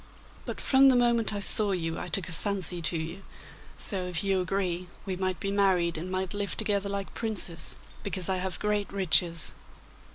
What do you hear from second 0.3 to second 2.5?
But from the moment I saw you I took a